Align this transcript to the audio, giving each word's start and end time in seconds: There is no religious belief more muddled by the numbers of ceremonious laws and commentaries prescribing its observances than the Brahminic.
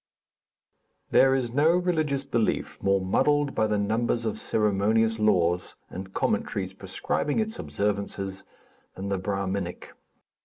There 1.11 1.35
is 1.35 1.51
no 1.53 1.77
religious 1.77 2.23
belief 2.23 2.81
more 2.81 2.99
muddled 3.05 3.53
by 3.53 3.67
the 3.67 3.77
numbers 3.77 4.25
of 4.25 4.39
ceremonious 4.39 5.19
laws 5.19 5.75
and 5.91 6.11
commentaries 6.11 6.73
prescribing 6.73 7.37
its 7.37 7.59
observances 7.59 8.43
than 8.95 9.09
the 9.09 9.19
Brahminic. 9.19 9.91